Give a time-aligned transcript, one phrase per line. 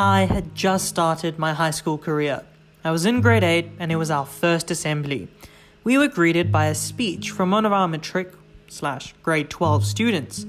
[0.00, 2.42] I had just started my high school career.
[2.82, 5.28] I was in grade 8 and it was our first assembly.
[5.84, 8.32] We were greeted by a speech from one of our matric
[8.66, 10.46] slash grade 12 students.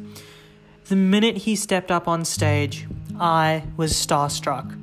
[0.86, 2.88] The minute he stepped up on stage,
[3.20, 4.80] I was starstruck.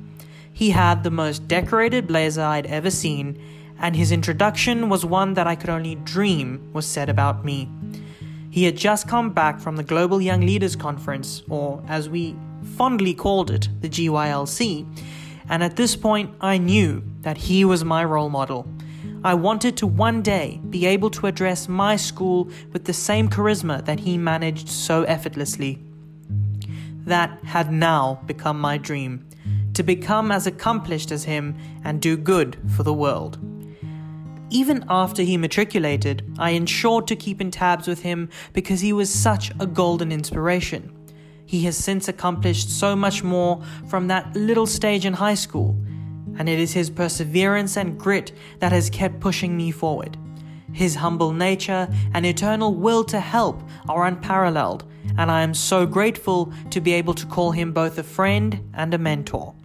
[0.53, 3.41] He had the most decorated blazer I'd ever seen,
[3.79, 7.67] and his introduction was one that I could only dream was said about me.
[8.51, 13.13] He had just come back from the Global Young Leaders Conference, or as we fondly
[13.13, 14.85] called it, the GYLC,
[15.49, 18.67] and at this point I knew that he was my role model.
[19.23, 23.83] I wanted to one day be able to address my school with the same charisma
[23.85, 25.79] that he managed so effortlessly.
[27.05, 29.25] That had now become my dream
[29.73, 33.37] to become as accomplished as him and do good for the world.
[34.49, 39.13] Even after he matriculated, I ensured to keep in tabs with him because he was
[39.13, 40.98] such a golden inspiration.
[41.49, 45.75] He has since accomplished so much more from that little stage in high school,
[46.37, 50.15] and it is his perseverance and grit that has kept pushing me forward.
[50.73, 54.83] His humble nature and eternal will to help are unparalleled,
[55.17, 58.93] and I am so grateful to be able to call him both a friend and
[58.93, 59.55] a mentor.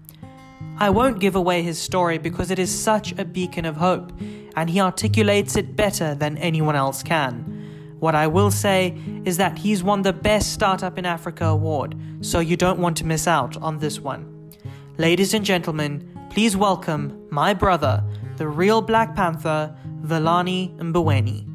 [0.79, 4.11] I won't give away his story because it is such a beacon of hope,
[4.57, 7.64] and he articulates it better than anyone else can.
[8.01, 12.41] What I will say is that he's won the Best Startup in Africa award, so
[12.41, 14.51] you don't want to miss out on this one.
[14.99, 18.03] Ladies and gentlemen, please welcome my brother,
[18.37, 21.49] the real Black Panther, Velani Mboweni.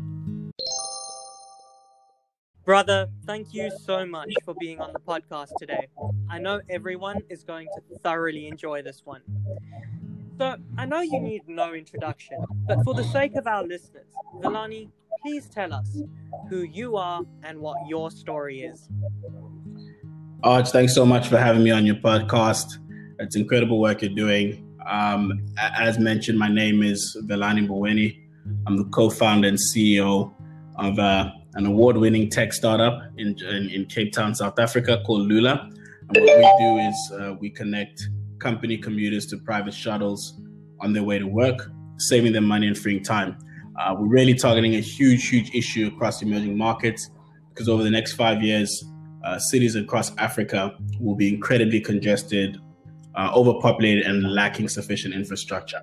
[2.65, 5.87] Brother, thank you so much for being on the podcast today.
[6.29, 9.21] I know everyone is going to thoroughly enjoy this one.
[10.39, 14.87] So, I know you need no introduction, but for the sake of our listeners, Velani,
[15.21, 16.01] please tell us
[16.49, 18.87] who you are and what your story is.
[20.41, 22.77] Arch, thanks so much for having me on your podcast.
[23.19, 24.65] It's incredible work you're doing.
[24.87, 28.17] Um, as mentioned, my name is Velani Mboweni.
[28.65, 30.33] I'm the co-founder and CEO
[30.77, 35.69] of uh, an award-winning tech startup in, in, in, Cape Town, South Africa called Lula.
[36.15, 38.07] And what we do is uh, we connect
[38.39, 40.39] company commuters to private shuttles
[40.81, 43.37] on their way to work, saving them money and freeing time.
[43.79, 47.09] Uh, we're really targeting a huge, huge issue across emerging markets
[47.49, 48.83] because over the next five years,
[49.23, 52.57] uh, cities across Africa will be incredibly congested,
[53.15, 55.81] uh, overpopulated, and lacking sufficient infrastructure.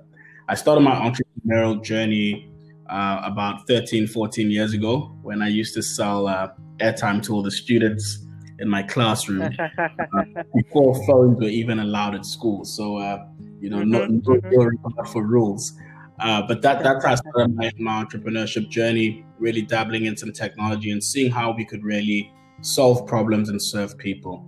[0.48, 2.50] I started my entrepreneurial journey
[2.88, 7.42] uh, about 13, 14 years ago when I used to sell uh, airtime to all
[7.42, 8.25] the students
[8.58, 9.42] in my classroom
[9.78, 12.64] uh, before phones were even allowed at school.
[12.64, 13.26] So, uh,
[13.60, 15.72] you know, mm-hmm, no, no regard for rules.
[16.18, 20.32] Uh, but that that's how I started my, my entrepreneurship journey, really dabbling in some
[20.32, 24.46] technology and seeing how we could really solve problems and serve people.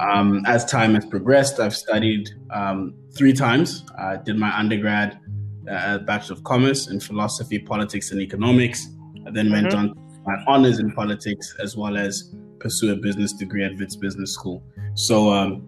[0.00, 3.84] Um, as time has progressed, I've studied um, three times.
[3.98, 5.20] I did my undergrad
[5.70, 8.88] uh, Bachelor of Commerce in Philosophy, Politics, and Economics.
[9.26, 9.52] I then mm-hmm.
[9.52, 13.96] went on my honors in politics as well as pursue a business degree at Wits
[13.96, 14.62] Business School.
[14.94, 15.66] So, um,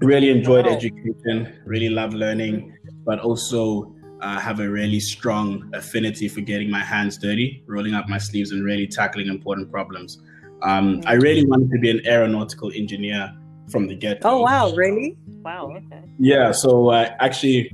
[0.00, 0.72] really enjoyed wow.
[0.72, 6.80] education, really love learning, but also uh, have a really strong affinity for getting my
[6.80, 10.20] hands dirty, rolling up my sleeves, and really tackling important problems.
[10.62, 13.32] Um, I really wanted to be an aeronautical engineer
[13.70, 14.20] from the get.
[14.24, 15.16] Oh wow, really?
[15.44, 15.72] Wow.
[15.76, 16.02] Okay.
[16.18, 16.52] Yeah.
[16.52, 17.72] So uh, actually,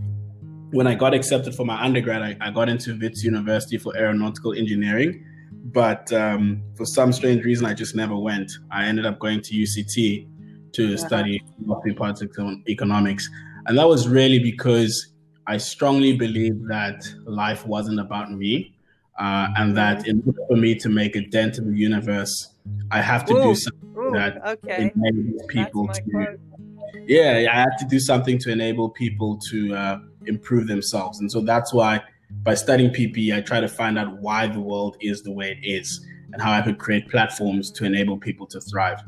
[0.71, 4.55] when I got accepted for my undergrad, I, I got into Wits University for aeronautical
[4.55, 5.25] engineering.
[5.73, 8.51] But um, for some strange reason, I just never went.
[8.71, 10.27] I ended up going to UCT
[10.73, 10.97] to uh-huh.
[10.97, 11.43] study
[11.97, 13.29] politics and economics.
[13.67, 15.13] And that was really because
[15.47, 18.75] I strongly believe that life wasn't about me.
[19.19, 22.55] Uh, and that in order for me to make a dent in the universe,
[22.93, 24.93] I have to ooh, do something ooh, that okay.
[24.95, 26.03] enables people to.
[26.03, 26.41] Quote.
[27.09, 31.19] Yeah, I had to do something to enable people to uh, improve themselves.
[31.19, 32.01] And so that's why
[32.31, 35.67] by studying PPE, I try to find out why the world is the way it
[35.67, 39.01] is and how I could create platforms to enable people to thrive.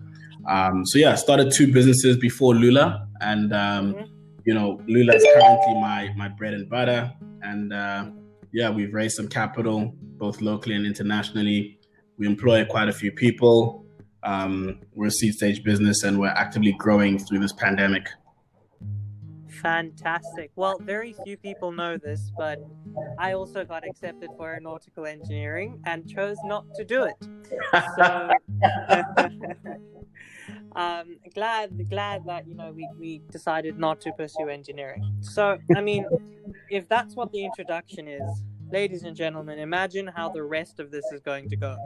[0.49, 4.05] Um, so yeah, I started two businesses before Lula, and um, mm-hmm.
[4.44, 7.12] you know, Lula is currently my my bread and butter.
[7.43, 8.11] And uh,
[8.52, 11.78] yeah, we've raised some capital both locally and internationally.
[12.16, 13.87] We employ quite a few people.
[14.23, 18.06] Um, we're a seed stage business, and we're actively growing through this pandemic.
[19.62, 20.50] Fantastic.
[20.56, 22.58] Well, very few people know this, but
[23.19, 27.16] I also got accepted for aeronautical engineering and chose not to do it.
[27.96, 28.31] So,
[30.76, 35.16] um, glad glad that you know we, we decided not to pursue engineering.
[35.20, 36.06] So, I mean,
[36.70, 41.04] if that's what the introduction is, ladies and gentlemen, imagine how the rest of this
[41.12, 41.76] is going to go.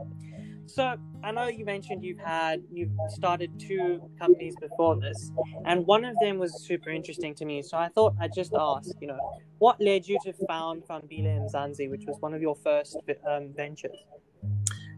[0.66, 5.30] So I know you mentioned you've had you've started two companies before this,
[5.66, 7.62] and one of them was super interesting to me.
[7.62, 9.18] So I thought I'd just ask, you know,
[9.58, 12.96] what led you to found Phambili Mzansi, which was one of your first
[13.28, 13.96] um, ventures?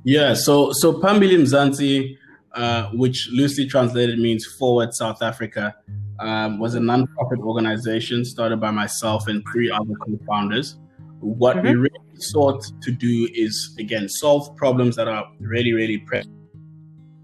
[0.04, 2.16] Yeah, so so Phambili Mzansi,
[2.54, 5.74] uh, which loosely translated means Forward South Africa,
[6.20, 10.78] um, was a non-profit organization started by myself and three other co-founders.
[11.26, 11.66] What mm-hmm.
[11.66, 16.32] we really sought to do is again solve problems that are really, really present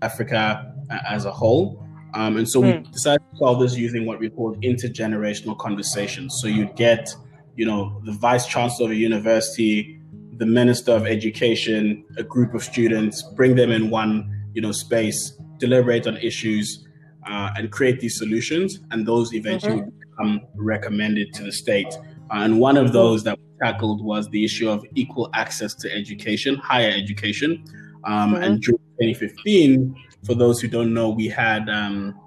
[0.03, 0.75] Africa
[1.09, 1.87] as a whole.
[2.15, 2.85] Um, and so mm.
[2.85, 6.39] we decided to solve this using what we called intergenerational conversations.
[6.43, 7.15] So you'd get,
[7.57, 10.01] you know, the vice chancellor of a university,
[10.37, 15.39] the minister of education, a group of students, bring them in one, you know, space,
[15.59, 16.87] deliberate on issues,
[17.27, 18.81] uh, and create these solutions.
[18.91, 19.99] And those eventually mm-hmm.
[20.11, 21.95] become recommended to the state.
[22.31, 26.57] Uh, and one of those that tackled was the issue of equal access to education,
[26.57, 27.65] higher education.
[28.05, 28.43] Um, mm-hmm.
[28.43, 32.19] And during 2015, for those who don't know, we had um,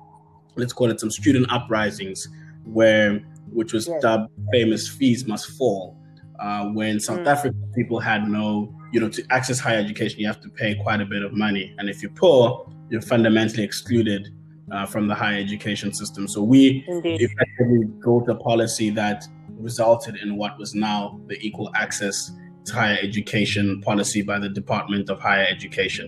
[0.56, 2.28] let's call it some student uprisings,
[2.66, 3.20] where
[3.52, 4.00] which was yeah.
[4.02, 5.98] dubbed famous fees must fall.
[6.40, 7.28] Uh, when South mm.
[7.28, 11.00] African people had no, you know, to access higher education, you have to pay quite
[11.00, 14.30] a bit of money, and if you're poor, you're fundamentally excluded
[14.72, 16.28] uh, from the higher education system.
[16.28, 17.22] So we Indeed.
[17.22, 19.26] effectively built a policy that
[19.66, 22.32] resulted in what was now the equal access
[22.66, 26.08] to higher education policy by the Department of Higher Education.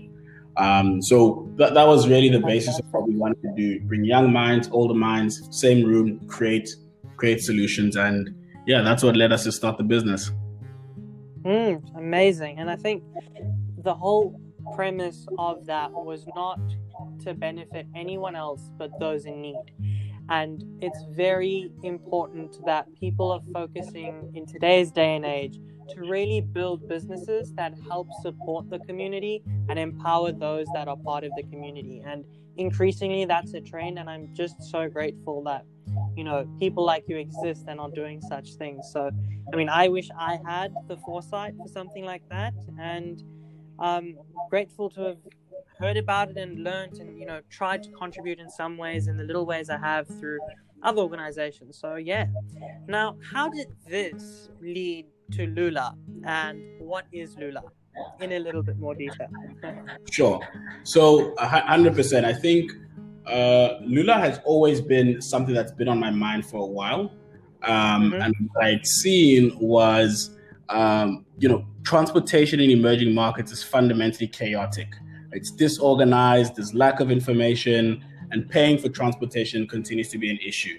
[0.58, 4.04] Um, so that, that was really the basis of what we wanted to do: bring
[4.06, 6.70] young minds, older minds, same room, create
[7.18, 8.34] create solutions, and
[8.66, 10.32] yeah, that's what led us to start the business.
[11.44, 13.04] Mm, amazing, and I think
[13.84, 14.40] the whole
[14.76, 16.60] premise of that was not
[17.24, 19.58] to benefit anyone else but those in need.
[20.30, 25.60] And it's very important that people are focusing in today's day and age
[25.90, 31.24] to really build businesses that help support the community and empower those that are part
[31.24, 32.04] of the community.
[32.06, 32.26] And
[32.58, 34.00] increasingly, that's a trend.
[34.00, 35.64] And I'm just so grateful that,
[36.16, 38.90] you know, people like you exist and are doing such things.
[38.92, 39.10] So,
[39.54, 42.54] I mean, I wish I had the foresight for something like that.
[42.78, 43.24] And
[43.80, 44.18] I'm
[44.50, 45.18] grateful to have
[45.80, 49.18] heard about it and learned and you know tried to contribute in some ways in
[49.18, 50.40] the little ways I have through
[50.84, 51.78] other organizations.
[51.80, 52.28] So yeah.
[52.88, 57.64] Now, how did this lead to Lula and what is Lula?
[58.22, 59.28] In a little bit more detail.
[60.12, 60.40] sure.
[60.84, 62.26] So, 100%.
[62.26, 62.72] I think
[63.26, 67.12] uh, Lula has always been something that's been on my mind for a while.
[67.64, 68.22] Um, mm-hmm.
[68.22, 70.30] And what I'd seen was,
[70.70, 74.94] um, you know, transportation in emerging markets is fundamentally chaotic.
[75.32, 80.78] It's disorganized, there's lack of information, and paying for transportation continues to be an issue.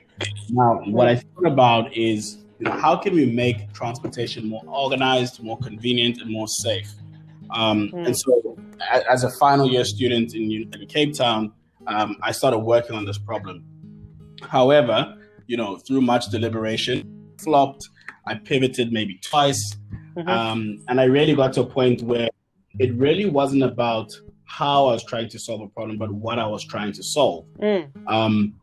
[0.51, 5.43] Now, what I thought about is you know, how can we make transportation more organized,
[5.43, 6.91] more convenient, and more safe?
[7.51, 8.07] Um, mm.
[8.07, 8.59] And so,
[9.09, 11.53] as a final year student in, in Cape Town,
[11.87, 13.65] um, I started working on this problem.
[14.43, 15.17] However,
[15.47, 17.89] you know, through much deliberation, flopped.
[18.27, 19.77] I pivoted maybe twice,
[20.15, 20.29] mm-hmm.
[20.29, 22.29] um, and I really got to a point where
[22.79, 24.13] it really wasn't about
[24.49, 27.47] how I was trying to solve a problem, but what I was trying to solve.
[27.61, 27.91] Mm.
[28.09, 28.55] Um,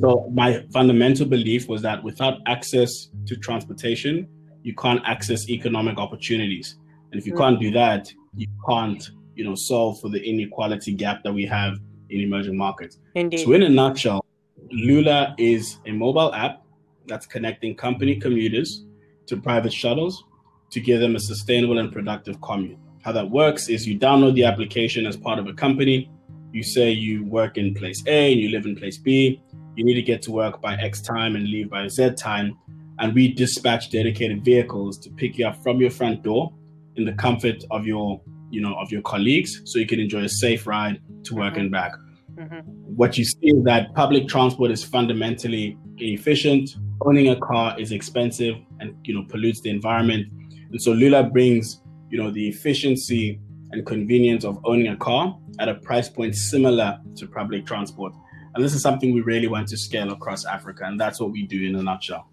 [0.00, 4.28] so my fundamental belief was that without access to transportation,
[4.62, 6.76] you can't access economic opportunities,
[7.10, 7.38] and if you mm.
[7.38, 11.78] can't do that, you can't, you know, solve for the inequality gap that we have
[12.10, 12.98] in emerging markets.
[13.14, 13.44] Indeed.
[13.44, 14.24] So in a nutshell,
[14.70, 16.62] Lula is a mobile app
[17.06, 18.84] that's connecting company commuters
[19.26, 20.24] to private shuttles
[20.70, 22.78] to give them a sustainable and productive commute.
[23.06, 26.10] How that works is you download the application as part of a company.
[26.50, 29.40] You say you work in place A and you live in place B.
[29.76, 32.58] You need to get to work by X time and leave by Z time.
[32.98, 36.52] And we dispatch dedicated vehicles to pick you up from your front door
[36.96, 38.20] in the comfort of your,
[38.50, 41.60] you know, of your colleagues, so you can enjoy a safe ride to work mm-hmm.
[41.60, 41.92] and back.
[42.34, 42.58] Mm-hmm.
[42.96, 46.70] What you see is that public transport is fundamentally inefficient.
[47.02, 50.26] Owning a car is expensive and you know pollutes the environment.
[50.72, 51.82] And so Lula brings
[52.16, 53.38] you know, the efficiency
[53.72, 58.14] and convenience of owning a car at a price point similar to public transport.
[58.54, 61.42] And this is something we really want to scale across Africa, and that's what we
[61.42, 62.26] do in a nutshell.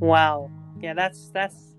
[0.00, 0.50] Wow.
[0.80, 1.76] Yeah, that's that's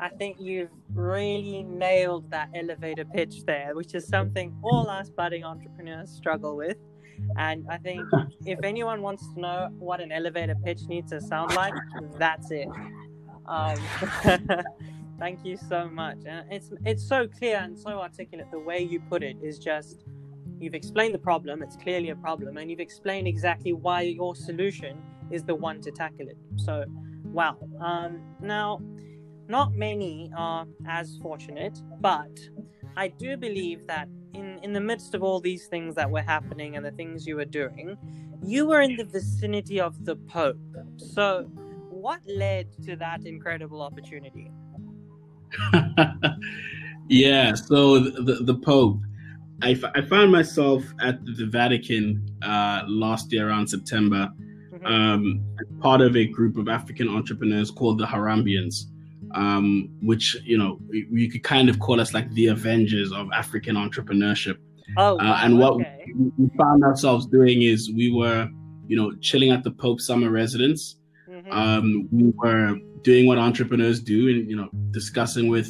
[0.00, 5.44] I think you've really nailed that elevator pitch there, which is something all us budding
[5.44, 6.76] entrepreneurs struggle with.
[7.38, 8.02] And I think
[8.46, 11.74] if anyone wants to know what an elevator pitch needs to sound like,
[12.18, 12.66] that's it.
[13.46, 13.78] Um,
[15.18, 16.18] Thank you so much.
[16.26, 18.50] And it's it's so clear and so articulate.
[18.50, 20.04] The way you put it is just
[20.60, 21.62] you've explained the problem.
[21.62, 25.90] It's clearly a problem, and you've explained exactly why your solution is the one to
[25.90, 26.36] tackle it.
[26.56, 26.84] So,
[27.24, 27.56] wow.
[27.80, 28.80] Um, now,
[29.48, 32.38] not many are as fortunate, but
[32.96, 36.76] I do believe that in in the midst of all these things that were happening
[36.76, 37.96] and the things you were doing,
[38.42, 40.58] you were in the vicinity of the Pope.
[40.96, 41.44] So,
[41.90, 44.50] what led to that incredible opportunity?
[47.08, 48.98] yeah, so the the Pope.
[49.62, 54.28] I, f- I found myself at the Vatican uh, last year around September,
[54.70, 54.86] mm-hmm.
[54.86, 55.42] um,
[55.80, 58.84] part of a group of African entrepreneurs called the Harambeans
[59.34, 63.76] um, which you know you could kind of call us like the Avengers of African
[63.76, 64.56] entrepreneurship.
[64.96, 66.04] Oh, uh, and what okay.
[66.14, 68.48] we, we, found ourselves doing is we were,
[68.86, 70.96] you know, chilling at the Pope summer residence.
[71.28, 71.52] Mm-hmm.
[71.52, 75.68] Um, we were doing what entrepreneurs do, and you know, discussing with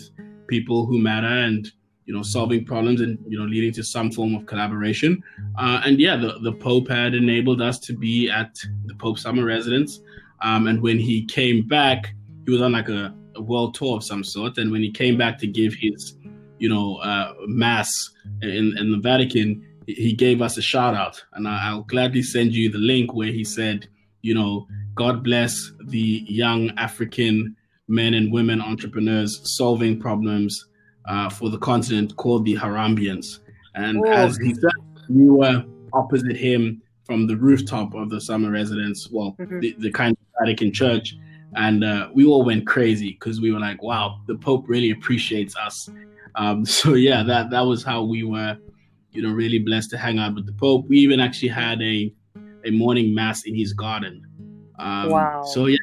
[0.49, 1.71] people who matter, and
[2.07, 5.23] you know, solving problems, and you know, leading to some form of collaboration.
[5.59, 9.45] Uh, and yeah, the the Pope had enabled us to be at the Pope summer
[9.45, 10.01] residence.
[10.41, 12.15] Um, and when he came back,
[12.45, 14.59] he was on like a a world tour of some sort.
[14.59, 16.17] And when he came back to give his,
[16.59, 18.11] you know, uh, mass
[18.43, 21.23] in, in the Vatican, he gave us a shout out.
[21.35, 23.89] And I, will gladly send you the link where he said,
[24.23, 24.67] you know,
[24.97, 27.55] God bless the young African
[27.89, 30.67] men and women entrepreneurs solving problems
[31.07, 33.39] uh, for the continent called the Harambeans.
[33.75, 34.11] And Whoa.
[34.11, 34.71] as he said,
[35.09, 39.61] we were opposite him from the rooftop of the summer residence, well, mm-hmm.
[39.61, 41.15] the, the kind of Vatican church
[41.57, 45.57] and uh, we all went crazy because we were like, "Wow, the Pope really appreciates
[45.57, 45.89] us."
[46.35, 48.57] Um, so yeah, that that was how we were,
[49.13, 50.87] you know, really blessed to hang out with the Pope.
[50.89, 52.13] We even actually had a
[52.65, 54.23] a morning mass in his garden.
[54.79, 55.43] Um, wow!
[55.45, 55.79] So yeah,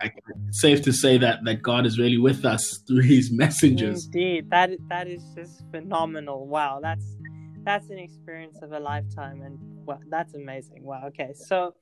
[0.00, 0.10] I,
[0.50, 4.06] safe to say that that God is really with us through His messengers.
[4.06, 6.46] Indeed, that that is just phenomenal.
[6.46, 7.16] Wow, that's
[7.64, 10.82] that's an experience of a lifetime, and well, that's amazing.
[10.84, 11.04] Wow.
[11.06, 11.74] Okay, so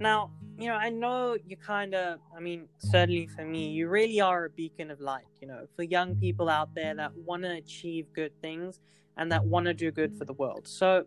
[0.00, 4.20] now, you know, I know you kind of, I mean, certainly for me, you really
[4.20, 7.52] are a beacon of light, you know, for young people out there that want to
[7.52, 8.80] achieve good things
[9.18, 10.66] and that want to do good for the world.
[10.66, 11.04] So,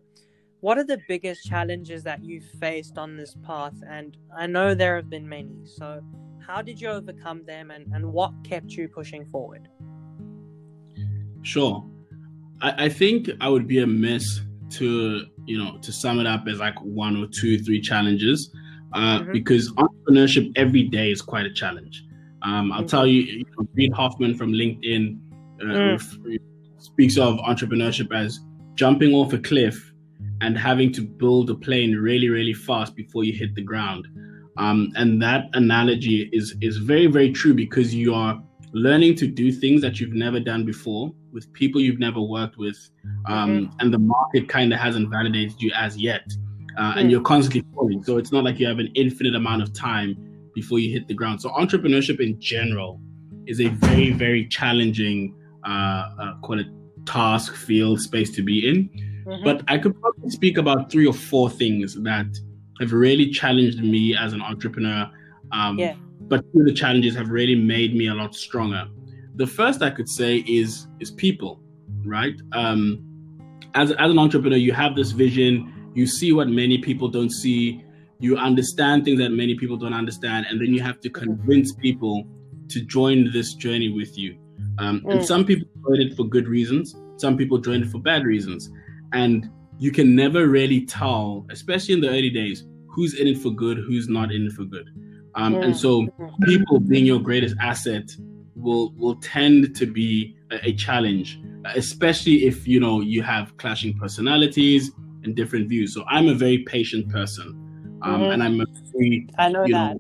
[0.63, 3.75] what are the biggest challenges that you've faced on this path?
[3.86, 5.58] And I know there have been many.
[5.65, 6.00] So,
[6.39, 9.67] how did you overcome them and, and what kept you pushing forward?
[11.41, 11.86] Sure.
[12.62, 14.39] I, I think I would be amiss
[14.77, 18.50] to, you know, to sum it up as like one or two, three challenges
[18.93, 19.34] uh, mm-hmm.
[19.34, 22.05] because entrepreneurship every day is quite a challenge.
[22.41, 22.88] Um, I'll mm-hmm.
[22.88, 25.20] tell you, you know, Reid Hoffman from LinkedIn
[25.62, 26.39] uh, mm.
[26.77, 28.39] speaks of entrepreneurship as
[28.75, 29.92] jumping off a cliff
[30.43, 34.07] and having to build a plane really, really fast before you hit the ground.
[34.57, 38.41] Um, and that analogy is is very, very true because you are
[38.73, 42.77] learning to do things that you've never done before with people you've never worked with,
[43.27, 43.79] um, mm-hmm.
[43.79, 46.25] and the market kind of hasn't validated you as yet
[46.77, 47.09] uh, and hmm.
[47.09, 48.03] you're constantly falling.
[48.03, 50.17] So it's not like you have an infinite amount of time
[50.55, 51.41] before you hit the ground.
[51.41, 53.00] So entrepreneurship in general
[53.45, 55.35] is a very, very challenging,
[55.65, 55.69] uh,
[56.19, 56.67] uh, call it
[57.05, 58.89] task, field, space to be in.
[59.25, 59.44] Mm-hmm.
[59.44, 62.27] But I could probably speak about three or four things that
[62.80, 65.10] have really challenged me as an entrepreneur.
[65.51, 65.96] Um, yeah.
[66.22, 68.88] But two of the challenges have really made me a lot stronger.
[69.36, 71.62] The first I could say is is people,
[72.06, 72.36] right?
[72.53, 73.03] Um,
[73.74, 77.84] as as an entrepreneur, you have this vision you see what many people don't see
[78.20, 82.25] you understand things that many people don't understand and then you have to convince people
[82.70, 84.38] to join this journey with you
[84.80, 85.12] um, mm.
[85.12, 88.70] and some people join it for good reasons some people join it for bad reasons
[89.13, 93.51] and you can never really tell especially in the early days who's in it for
[93.51, 94.89] good who's not in it for good
[95.36, 95.63] um, mm.
[95.63, 96.08] and so
[96.43, 98.03] people being your greatest asset
[98.55, 101.39] will will tend to be a, a challenge
[101.75, 104.91] especially if you know you have clashing personalities
[105.24, 105.93] and different views.
[105.93, 108.32] So I'm a very patient person, um, mm-hmm.
[108.32, 108.65] and I'm a
[108.96, 109.70] very, I know that.
[109.70, 110.00] Know,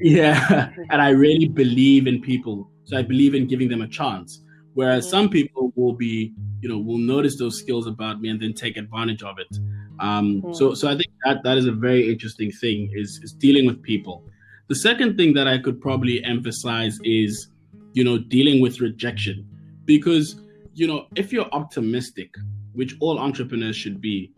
[0.00, 2.70] yeah, and I really believe in people.
[2.84, 4.42] So I believe in giving them a chance.
[4.74, 5.10] Whereas mm-hmm.
[5.10, 6.32] some people will be,
[6.64, 9.58] you know, will notice those skills about me and then take advantage of it.
[10.00, 10.54] Um, mm-hmm.
[10.54, 13.82] So, so I think that that is a very interesting thing is is dealing with
[13.82, 14.24] people.
[14.68, 17.48] The second thing that I could probably emphasize is,
[17.92, 19.46] you know, dealing with rejection,
[19.84, 20.40] because
[20.72, 22.34] you know, if you're optimistic,
[22.72, 24.32] which all entrepreneurs should be,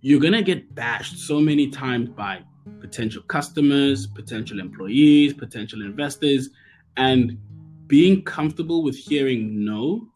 [0.00, 2.40] you're going to get bashed so many times by
[2.80, 6.50] potential customers, potential employees, potential investors,
[6.96, 7.38] and
[7.86, 10.08] being comfortable with hearing no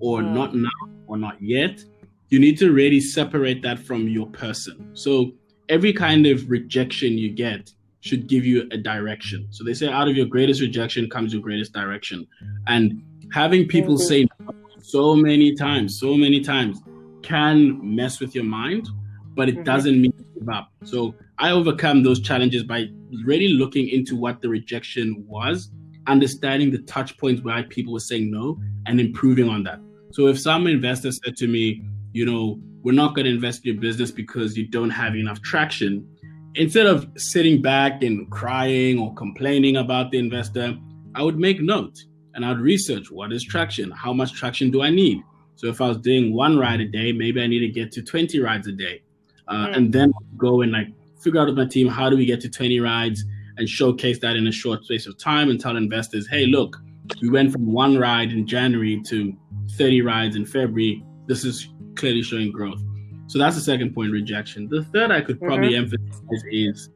[0.00, 0.32] or mm.
[0.32, 0.68] not now
[1.06, 1.82] or not yet,
[2.28, 4.90] you need to really separate that from your person.
[4.94, 5.32] So
[5.68, 9.46] every kind of rejection you get should give you a direction.
[9.50, 12.26] So they say out of your greatest rejection comes your greatest direction.
[12.66, 13.02] And
[13.32, 14.06] having people mm-hmm.
[14.06, 16.80] say no so many times, so many times
[17.22, 18.88] can mess with your mind
[19.34, 19.64] but it mm-hmm.
[19.64, 20.70] doesn't mean give up.
[20.84, 22.88] So I overcome those challenges by
[23.24, 25.70] really looking into what the rejection was,
[26.06, 29.80] understanding the touch points why people were saying no, and improving on that.
[30.12, 33.74] So if some investor said to me, you know, we're not going to invest in
[33.74, 36.06] your business because you don't have enough traction.
[36.54, 40.76] Instead of sitting back and crying or complaining about the investor,
[41.14, 41.98] I would make note
[42.34, 43.90] and I'd research what is traction?
[43.90, 45.22] How much traction do I need?
[45.56, 48.02] So if I was doing one ride a day, maybe I need to get to
[48.02, 49.02] 20 rides a day.
[49.48, 49.76] Uh, mm.
[49.76, 50.88] And then go and like
[51.20, 53.24] figure out with my team, how do we get to 20 rides
[53.58, 56.76] and showcase that in a short space of time and tell investors, hey, look,
[57.20, 59.36] we went from one ride in January to
[59.76, 61.04] 30 rides in February.
[61.26, 62.80] This is clearly showing growth.
[63.26, 64.68] So that's the second point rejection.
[64.68, 65.94] The third I could probably mm-hmm.
[65.94, 66.90] emphasize is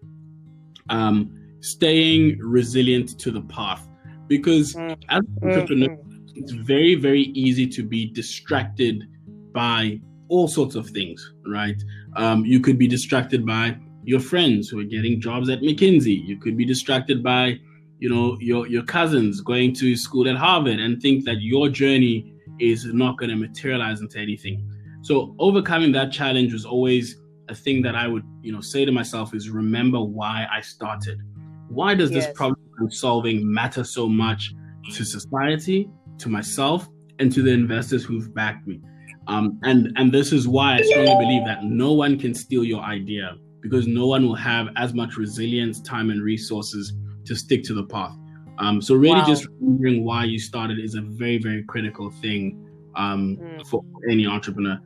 [0.90, 3.88] um, staying resilient to the path.
[4.26, 5.00] Because mm-hmm.
[5.10, 6.32] as an entrepreneur, mm-hmm.
[6.34, 9.04] it's very, very easy to be distracted
[9.52, 11.80] by all sorts of things, right?
[12.16, 16.26] Um, you could be distracted by your friends who are getting jobs at McKinsey.
[16.26, 17.58] You could be distracted by,
[17.98, 22.33] you know, your your cousins going to school at Harvard and think that your journey
[22.58, 24.70] is not going to materialize into anything.
[25.02, 28.92] So overcoming that challenge was always a thing that I would, you know, say to
[28.92, 31.20] myself is remember why I started.
[31.68, 32.26] Why does yes.
[32.26, 32.58] this problem
[32.90, 34.54] solving matter so much
[34.92, 38.80] to society, to myself, and to the investors who've backed me?
[39.26, 42.82] Um, and and this is why I strongly believe that no one can steal your
[42.82, 46.92] idea because no one will have as much resilience, time, and resources
[47.24, 48.14] to stick to the path.
[48.58, 49.26] Um, so really, wow.
[49.26, 52.64] just remembering why you started is a very very critical thing
[52.96, 53.66] um, mm.
[53.66, 54.78] for any entrepreneur.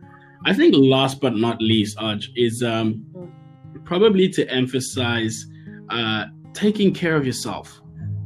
[0.46, 3.84] I think last but not least, Arj, is um, mm.
[3.84, 5.46] probably to emphasize
[5.90, 7.80] uh, taking care of yourself.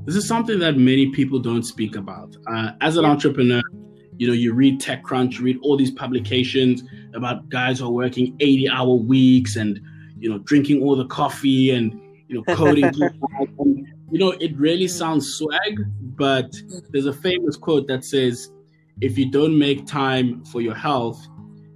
[0.05, 2.37] This is something that many people don't speak about.
[2.53, 3.63] Uh, as an entrepreneur,
[4.19, 6.83] you know, you read TechCrunch, you read all these publications
[7.15, 9.81] about guys who are working 80 hour weeks and,
[10.19, 11.93] you know, drinking all the coffee and,
[12.29, 12.93] you know, coding.
[14.13, 15.81] you know, it really sounds swag,
[16.19, 16.55] but
[16.91, 18.53] there's a famous quote that says,
[19.01, 21.19] if you don't make time for your health,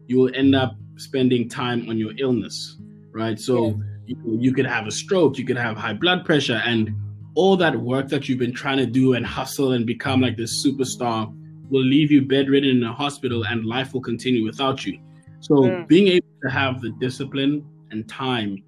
[0.06, 2.76] you will end up spending time on your illness,
[3.12, 3.40] right?
[3.40, 4.16] So yeah.
[4.26, 6.94] you, you could have a stroke, you could have high blood pressure, and
[7.36, 10.64] all that work that you've been trying to do and hustle and become like this
[10.64, 11.34] superstar
[11.70, 15.00] will leave you bedridden in a hospital and life will continue without you.
[15.40, 15.88] So mm.
[15.88, 18.62] being able to have the discipline and time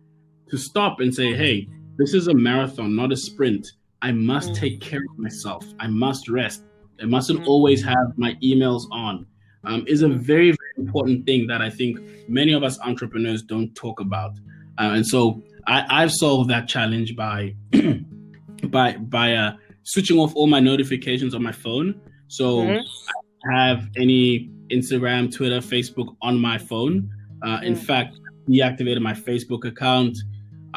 [0.49, 3.67] to stop and say, hey, this is a marathon, not a sprint.
[4.01, 4.57] I must mm.
[4.57, 5.67] take care of myself.
[5.81, 6.63] I must rest.
[7.03, 7.47] I mustn't mm.
[7.47, 9.27] always have my emails on
[9.65, 13.75] um, is a very, very important thing that I think many of us entrepreneurs don't
[13.75, 14.33] talk about.
[14.79, 17.55] Uh, and so I, have solved that challenge by
[18.65, 22.01] by by uh, switching off all my notifications on my phone.
[22.29, 23.53] So mm-hmm.
[23.53, 27.11] I have any Instagram, Twitter, Facebook on my phone.
[27.43, 27.67] Uh, mm-hmm.
[27.67, 27.79] In mm.
[27.79, 30.17] fact, deactivated my Facebook account.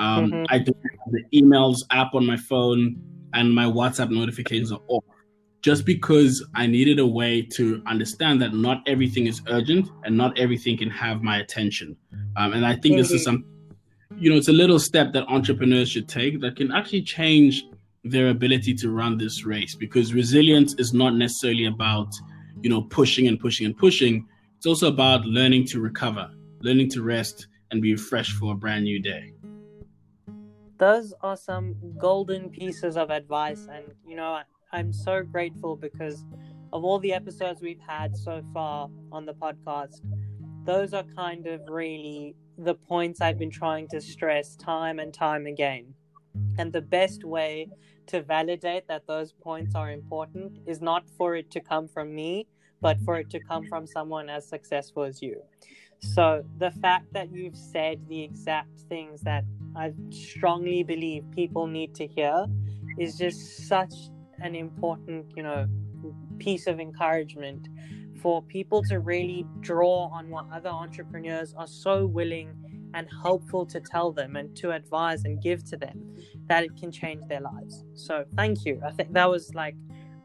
[0.02, 0.44] Um, mm-hmm.
[0.50, 3.00] I do have the emails app on my phone,
[3.34, 5.04] and my WhatsApp notifications are off
[5.62, 10.38] just because I needed a way to understand that not everything is urgent and not
[10.40, 11.96] everything can have my attention.
[12.36, 12.98] Um, and I think mm-hmm.
[12.98, 13.46] this is some,
[14.18, 17.64] you know, it's a little step that entrepreneurs should take that can actually change
[18.04, 22.12] their ability to run this race because resilience is not necessarily about,
[22.64, 24.26] you know, pushing and pushing and pushing.
[24.58, 26.28] It's also about learning to recover,
[26.62, 29.34] learning to rest and be fresh for a brand new day.
[30.82, 33.68] Those are some golden pieces of advice.
[33.72, 34.40] And, you know,
[34.72, 36.26] I'm so grateful because
[36.74, 40.02] of all the episodes we've had so far on the podcast.
[40.66, 45.46] Those are kind of really the points I've been trying to stress time and time
[45.46, 45.94] again.
[46.58, 47.68] And the best way
[48.08, 52.48] to validate that those points are important is not for it to come from me,
[52.82, 55.44] but for it to come from someone as successful as you.
[56.00, 59.44] So the fact that you've said the exact things that
[59.76, 62.46] I strongly believe people need to hear
[63.00, 63.94] is just such
[64.40, 65.68] an important, you know,
[66.40, 67.68] piece of encouragement
[68.22, 72.54] for people to really draw on what other entrepreneurs are so willing
[72.94, 76.16] and helpful to tell them and to advise and give to them
[76.48, 77.86] that it can change their lives.
[77.94, 78.82] So thank you.
[78.86, 79.76] I think that was like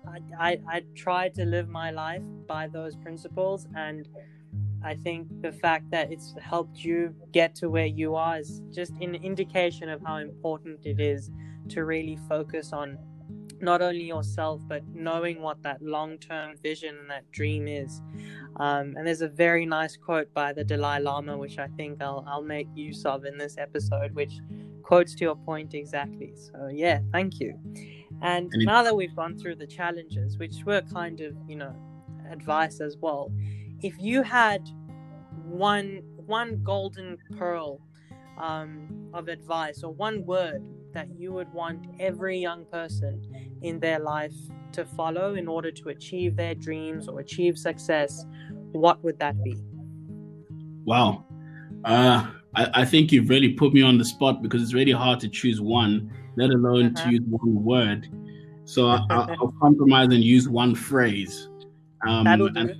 [0.07, 4.09] I, I, I tried to live my life by those principles and
[4.85, 8.93] I think the fact that it's helped you get to where you are is just
[9.01, 11.31] an indication of how important it is
[11.71, 12.99] to really focus on
[13.61, 18.03] not only yourself but knowing what that long-term vision and that dream is.
[18.57, 22.25] Um, and there's a very nice quote by the dalai lama which i think i'll,
[22.27, 24.41] I'll make use of in this episode which
[24.83, 26.33] quotes to your point exactly.
[26.37, 27.59] So yeah thank you.
[28.23, 31.75] And now that we've gone through the challenges which were kind of you know
[32.31, 33.33] advice as well
[33.83, 34.69] if you had
[35.45, 37.81] one one golden pearl
[38.39, 40.63] um, of advice or one word
[40.93, 43.23] that you would want every young person
[43.63, 44.35] in their life
[44.73, 48.25] to follow in order to achieve their dreams or achieve success,
[48.73, 49.57] what would that be?
[50.85, 51.25] Wow.
[51.85, 55.21] Uh, I, I, think you've really put me on the spot because it's really hard
[55.21, 57.05] to choose one, let alone uh-huh.
[57.05, 58.09] to use one word.
[58.65, 61.49] So I, will compromise and use one phrase.
[62.07, 62.73] Um, and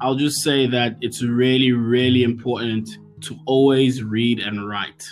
[0.00, 2.88] I'll just say that it's really, really important
[3.22, 5.06] to always read and write.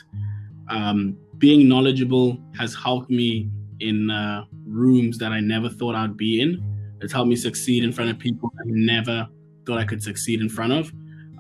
[0.68, 3.50] Um, being knowledgeable has helped me
[3.80, 6.62] in uh, rooms that I never thought I'd be in.
[7.00, 9.28] It's helped me succeed in front of people I never
[9.66, 10.92] thought I could succeed in front of.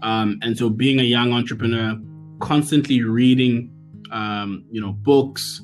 [0.02, 1.98] Um, and so, being a young entrepreneur,
[2.40, 3.72] constantly reading,
[4.12, 5.60] um, you know, books,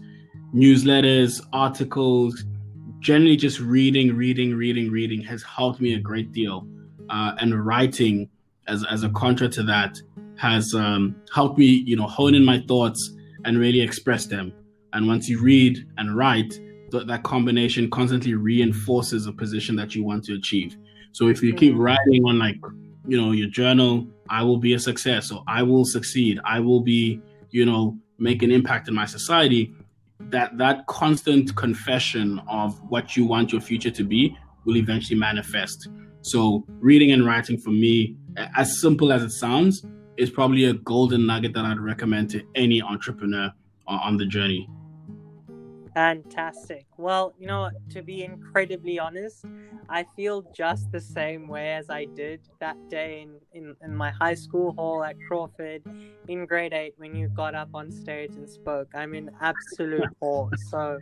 [0.53, 2.45] newsletters, articles,
[3.05, 6.67] generally just reading, reading, reading, reading has helped me a great deal.
[7.11, 8.31] Uh, and writing,
[8.67, 10.01] as as a contra to that,
[10.37, 13.13] has um, helped me, you know, hone in my thoughts
[13.45, 14.55] and really express them.
[14.95, 16.59] And once you read and write,
[16.91, 20.75] th- that combination constantly reinforces a position that you want to achieve.
[21.13, 21.83] So if you keep mm-hmm.
[21.83, 22.57] writing on like,
[23.07, 26.81] you know, your journal, I will be a success or I will succeed, I will
[26.81, 29.75] be, you know, make an impact in my society,
[30.35, 35.89] that that constant confession of what you want your future to be will eventually manifest.
[36.23, 38.17] So reading and writing for me,
[38.57, 42.83] as simple as it sounds, is probably a golden nugget that I'd recommend to any
[42.83, 43.53] entrepreneur
[43.87, 44.69] uh, on the journey.
[45.95, 46.87] Fantastic.
[46.97, 49.45] Well, you know, to be incredibly honest,
[49.89, 54.11] I feel just the same way as I did that day in, in, in my
[54.11, 55.85] high school hall at Crawford
[56.29, 58.89] in grade eight when you got up on stage and spoke.
[58.95, 60.51] I'm in absolute awe.
[60.57, 61.01] So,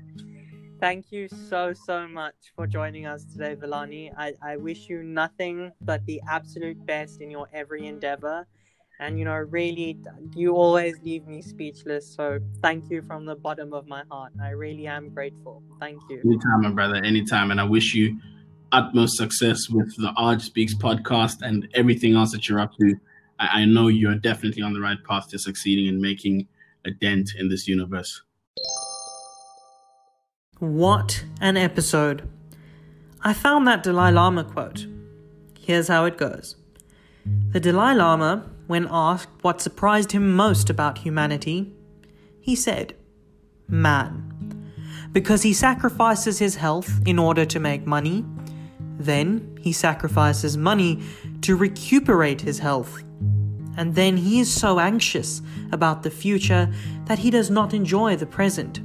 [0.81, 4.11] thank you so, so much for joining us today, Velani.
[4.17, 8.47] I, I wish you nothing but the absolute best in your every endeavor
[9.03, 9.99] and you know really
[10.35, 14.33] you always leave me speechless so thank you from the bottom of my heart.
[14.41, 15.63] I really am grateful.
[15.81, 16.21] Thank you.
[16.25, 18.17] Anytime my brother anytime and i wish you
[18.71, 22.97] utmost success with the Arch Speaks podcast and everything else that you're up to.
[23.39, 26.49] I, I know you're definitely on the right path to succeeding and making
[26.87, 28.23] a dent in this universe.
[30.59, 32.27] What an episode.
[33.21, 34.87] I found that dalai lama quote.
[35.59, 36.57] Here's how it goes.
[37.25, 41.75] The Dalai Lama when asked what surprised him most about humanity,
[42.41, 42.95] he said,
[43.69, 44.73] Man.
[45.13, 48.25] Because he sacrifices his health in order to make money,
[48.99, 51.03] then he sacrifices money
[51.43, 53.05] to recuperate his health.
[53.77, 56.73] And then he is so anxious about the future
[57.05, 58.81] that he does not enjoy the present.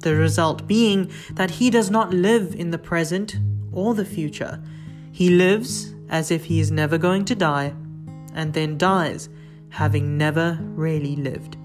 [0.00, 3.38] The result being that he does not live in the present
[3.72, 4.62] or the future.
[5.12, 7.72] He lives as if he is never going to die
[8.34, 9.28] and then dies,
[9.70, 11.56] having never really lived.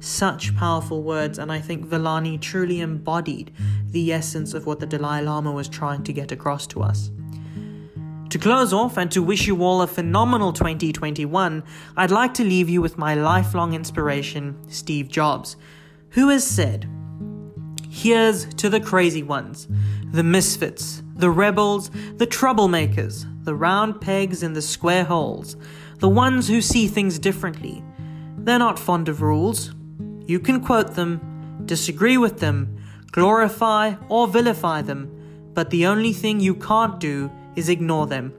[0.00, 3.52] Such powerful words, and I think Velani truly embodied
[3.90, 7.10] the essence of what the Dalai Lama was trying to get across to us.
[8.30, 11.62] To close off and to wish you all a phenomenal 2021,
[11.96, 15.56] I'd like to leave you with my lifelong inspiration, Steve Jobs,
[16.10, 16.88] who has said,
[17.90, 19.68] Here's to the crazy ones,
[20.12, 25.56] the misfits, the rebels, the troublemakers, the round pegs in the square holes,
[25.98, 27.82] the ones who see things differently.
[28.38, 29.72] They're not fond of rules.
[30.26, 32.76] You can quote them, disagree with them,
[33.10, 38.32] glorify or vilify them, but the only thing you can't do is ignore them.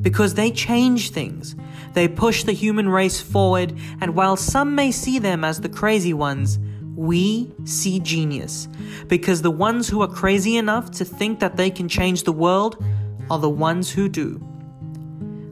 [0.00, 1.56] Because they change things.
[1.92, 6.14] They push the human race forward, and while some may see them as the crazy
[6.14, 6.58] ones,
[6.96, 8.68] we see genius.
[9.08, 12.82] Because the ones who are crazy enough to think that they can change the world
[13.30, 14.40] are the ones who do.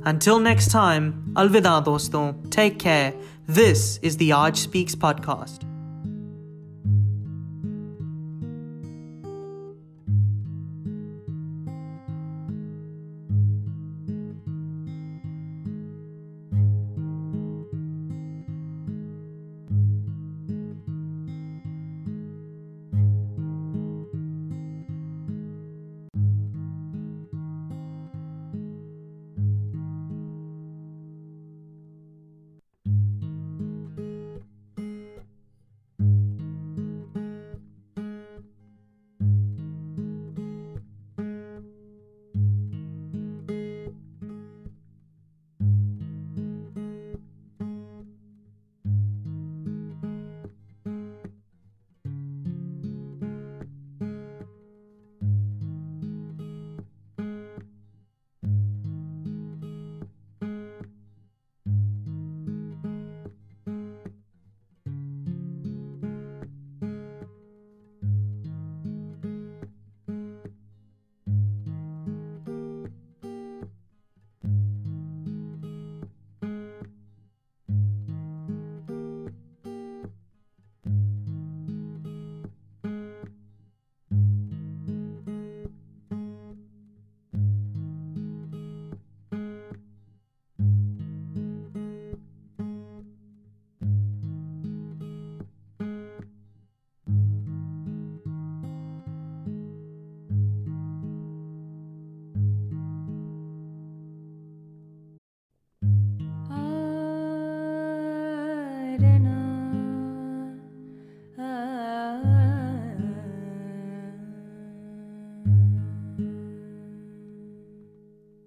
[0.05, 3.13] Until next time, alvida doston, take care.
[3.47, 5.68] This is the Arch Speaks podcast.